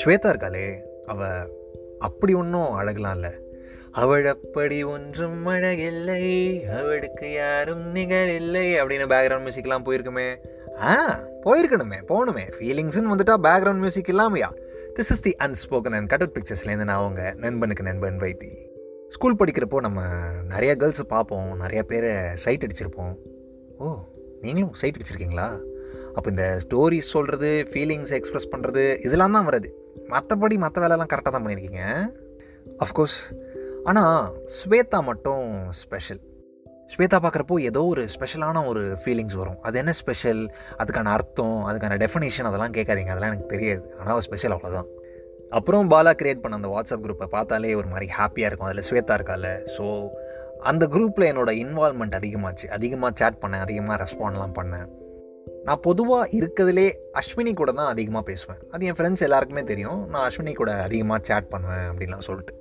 [0.00, 1.24] ஸ்வேதா இருக்காளே அவ
[1.98, 3.30] அப்படி ஒன்றும் அழகலாம் இல்லை
[3.90, 10.34] அவள் அப்படி ஒன்றும் அழகில்லை அவளுக்கு யாரும் நிகர் இல்லை அப்படின்னு பேக்ரவுண்ட் மியூசிக்லாம் போயிருக்குமே.
[10.80, 12.52] ஆ போயிருக்கணுமே போகணுமே.
[12.58, 14.48] ஃபீலிங்ஸ்னு வந்துட்டா background music இல்லாமையா?
[14.94, 18.52] This is the unspoken and cut out பிக்சர்ஸ்லேருந்து நான் அவங்க நண்பனுக்கு நண்பன் வைத்தி.
[19.08, 20.02] ஸ்கூல் படிக்கிறப்போ நம்ம
[20.48, 23.16] நிறைய கேர்ள்ஸை பார்ப்போம் நிறைய பேரை சைட் அடிச்சிருப்போம்.
[23.78, 23.98] ஓ
[24.48, 25.48] நீங்களும் சைட் வச்சுருக்கீங்களா?
[26.16, 29.70] அப்போ இந்த ஸ்டோரிஸ் சொல்கிறது ஃபீலிங்ஸ் எக்ஸ்ப்ரெஸ் பண்ணுறது இதெல்லாம் தான் வருது.
[30.12, 31.82] மற்றபடி மற்ற வேலைலாம் கரெக்டாக தான் பண்ணியிருக்கீங்க.
[32.84, 33.18] அஃப்கோர்ஸ்
[33.90, 34.18] ஆனால்
[34.58, 35.46] ஸ்வேதா மட்டும்
[35.82, 36.22] ஸ்பெஷல்
[36.92, 39.58] ஸ்வேதா பார்க்குறப்போ ஏதோ ஒரு ஸ்பெஷலான ஒரு ஃபீலிங்ஸ் வரும்.
[39.66, 40.42] அது என்ன ஸ்பெஷல்
[40.82, 43.12] அதுக்கான அர்த்தம் அதுக்கான டெஃபினேஷன் அதெல்லாம் கேட்காதீங்க.
[43.14, 43.84] அதெல்லாம் எனக்கு தெரியாது.
[44.00, 44.88] ஆனால் ஸ்பெஷல் அவ்வளோதான்
[45.58, 48.68] அப்புறம் பாலா கிரியேட் பண்ண அந்த வாட்ஸ்அப் குரூப்பை பார்த்தாலே ஒரு மாதிரி ஹாப்பியாக இருக்கும்.
[48.68, 49.46] அதில் ஸ்வேதா இருக்கால.
[49.76, 49.84] ஸோ
[50.70, 52.66] அந்த குரூப்பில் என்னோடய இன்வால்மெண்ட் அதிகமாச்சு.
[52.76, 54.86] அதிகமாக சேட் பண்ணேன் அதிகமாக ரெஸ்பாண்ட்லாம் பண்ணேன்.
[55.66, 56.86] நான் பொதுவாக இருக்கிறதுலே
[57.20, 58.60] அஸ்வினி கூட தான் அதிகமாக பேசுவேன்.
[58.72, 60.00] அது என் ஃப்ரெண்ட்ஸ் எல்லாருக்குமே தெரியும்.
[60.12, 62.54] நான் அஸ்வினி கூட அதிகமாக சேட் பண்ணுவேன் அப்படின்லாம் சொல்லிட்டு.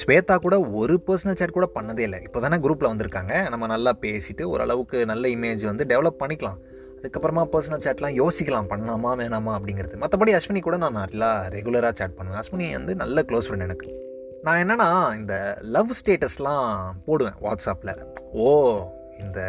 [0.00, 2.20] ஸ்வேதா கூட ஒரு பர்சனல் சேட் கூட பண்ணதே இல்லை.
[2.26, 3.34] இப்போ தானே குரூப்பில் வந்திருக்காங்க.
[3.54, 6.58] நம்ம நல்லா பேசிட்டு ஓரளவுக்கு நல்ல இமேஜ் வந்து டெவலப் பண்ணிக்கலாம்.
[7.00, 8.70] அதுக்கப்புறமா பர்சனல் சேட்லாம் யோசிக்கலாம்.
[8.72, 9.96] பண்ணலாமா வேணாமா அப்படிங்கிறது.
[10.04, 12.40] மற்றபடி அஸ்வினி கூட நான் நல்லா ரெகுலராக சேட் பண்ணுவேன்.
[12.44, 13.88] அஸ்வினி வந்து நல்ல க்ளோஸ் ஃப்ரெண்ட் எனக்கு.
[14.46, 15.34] நான் என்னென்னா இந்த
[15.74, 16.70] லவ் ஸ்டேட்டஸ்லாம்
[17.06, 17.92] போடுவேன் வாட்ஸ்அப்பில்
[18.44, 18.46] ஓ
[19.22, 19.40] இந்த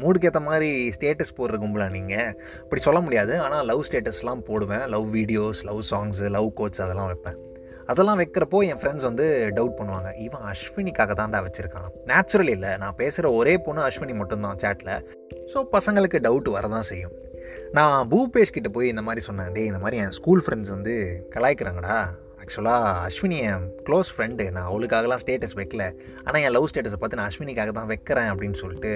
[0.00, 2.30] மூடுக்கு ஏற்ற மாதிரி ஸ்டேட்டஸ் போடுற கும்பலா நீங்கள்
[2.62, 3.32] அப்படி சொல்ல முடியாது.
[3.46, 4.84] ஆனால் லவ் ஸ்டேட்டஸ்லாம் போடுவேன்.
[4.94, 7.36] Love videos love songs love quotes அதெல்லாம் வைப்பேன்.
[7.92, 9.26] அதெல்லாம் வைக்கிறப்போ என் ஃப்ரெண்ட்ஸ் வந்து
[9.58, 10.10] டவுட் பண்ணுவாங்க.
[10.26, 11.90] இவன் அஸ்வினிக்காக தான்டா வச்சுருக்கான்.
[12.12, 12.72] நேச்சுரல் இல்லை.
[12.84, 14.94] நான் பேசுகிற ஒரே பொண்ணு அஸ்வினி மட்டும்தான் சேட்டில்
[15.52, 17.14] ஸோ பசங்களுக்கு டவுட் வரதான் செய்யும்.
[17.78, 19.52] நான் பூபேஷ் கிட்டே போய் இந்த மாதிரி சொன்னேன்.
[19.58, 20.96] டே இந்த மாதிரி என் ஸ்கூல் ஃப்ரெண்ட்ஸ் வந்து
[21.36, 21.98] கலாய்க்கிறாங்கடா.
[22.40, 25.84] ஆக்சுவலாக அஸ்வினி என் க்ளோஸ் ஃப்ரெண்டு நான் அவளுக்காகலாம் ஸ்டேட்டஸ் வைக்கல.
[26.24, 28.92] ஆனால் என் லவ் ஸ்டேட்டஸை பார்த்து நான் அஸ்வினிக்காக தான் வைக்கிறேன் அப்படின்னு சொல்லிட்டு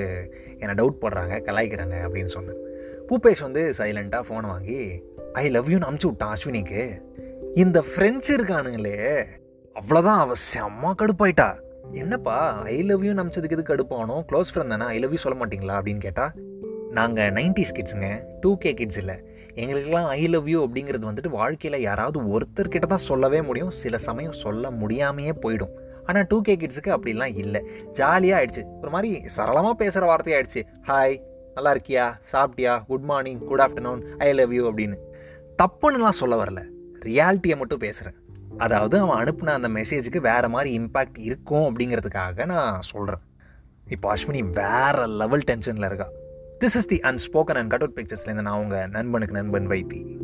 [0.59, 2.61] என்னை டவுட் போடுறாங்க கலாய்க்கிறாங்க அப்படின்னு சொன்னேன்.
[3.09, 7.03] பூபேஷ் வந்து சைலண்ட்டாக ஃபோனை வாங்கி ஐ லவ் யூன்னு அமுச்சு விட்டான் அஸ்வினிக்கு.
[7.55, 9.27] இந்த ஃப்ரெண்ட்ஸ் இருக்கானுங்களே.
[9.81, 11.49] அவ்வளோதான் அவ செம்ம கடுப்பாயிட்டா.
[11.93, 14.16] என்னப்பா ஐ லவ் யூ நம்பிச்சதுக்கு எதுக்கு கடுப்பானோ?
[14.32, 15.76] க்ளோஸ் ஃப்ரெண்ட் தானே ஐ லவ் யூ சொல்ல மாட்டிங்களா?
[15.81, 16.32] அப்படின்னு கேட்டால்
[16.97, 18.09] நாங்கள் நைன்டிஸ் கிட்ஸுங்க
[18.43, 19.15] டூ கே கிட்ஸ் இல்லை.
[19.60, 23.72] எங்களுக்கெல்லாம் ஐ லவ் யூ அப்படிங்கிறது வந்துட்டு வாழ்க்கையில் யாராவது ஒருத்தர்கிட்ட தான் சொல்லவே முடியும்.
[23.82, 25.72] சில சமயம் சொல்ல முடியாமையே போயிடும்.
[26.06, 27.60] ஆனால் டூ கே கிட்ஸுக்கு அப்படிலாம் இல்லை.
[27.99, 28.62] ஜாலியாக ஆயிடுச்சு.
[28.81, 31.16] ஒரு மாதிரி சரளமாக பேசுகிற வார்த்தையாயிடுச்சு ஹாய்
[31.56, 32.05] நல்லா இருக்கியா?
[32.32, 32.75] சாப்பிட்டியா?
[32.91, 34.99] Good morning good afternoon I love you அப்படின்னு.
[35.62, 36.62] தப்புன்னுலாம் சொல்ல வரல.
[37.09, 38.19] ரியாலிட்டியை மட்டும் பேசுகிறேன்
[38.65, 43.25] அதாவது அவன் அனுப்புன அந்த மெசேஜுக்கு வேறு மாதிரி இம்பேக்ட் இருக்கும் அப்படிங்கிறதுக்காக நான் சொல்கிறேன்
[43.94, 46.09] இப்போ அஸ்வினி வேறு லெவல் டென்ஷனில் இருக்கா.
[46.64, 50.24] This is the unspoken and cut out பிக்சர்ஸ்லேருந்து நான் உங்கள் நண்பனுக்கு நண்பன் வைத்தி.